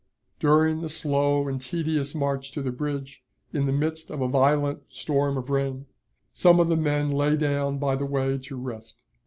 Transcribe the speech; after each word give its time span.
During 0.39 0.81
the 0.81 0.89
slow 0.89 1.47
and 1.47 1.61
tedious 1.61 2.15
march 2.15 2.51
to 2.53 2.63
the 2.63 2.71
bridge, 2.71 3.21
in 3.53 3.67
the 3.67 3.71
midst 3.71 4.09
of 4.09 4.19
a 4.19 4.27
violent 4.27 4.81
storm 4.89 5.37
of 5.37 5.51
rain, 5.51 5.85
some 6.33 6.59
of 6.59 6.69
the 6.69 6.75
men 6.75 7.11
lay 7.11 7.35
down 7.35 7.77
by 7.77 7.95
the 7.95 8.05
way 8.07 8.39
to 8.39 8.55
rest. 8.55 9.05